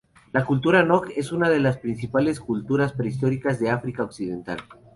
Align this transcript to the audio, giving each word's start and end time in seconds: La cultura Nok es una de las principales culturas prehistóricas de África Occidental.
La 0.33 0.45
cultura 0.47 0.81
Nok 0.81 1.11
es 1.15 1.31
una 1.31 1.47
de 1.47 1.59
las 1.59 1.77
principales 1.77 2.39
culturas 2.39 2.91
prehistóricas 2.93 3.59
de 3.59 3.69
África 3.69 4.01
Occidental. 4.03 4.57